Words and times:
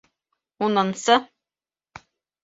Унынсы 0.67 1.17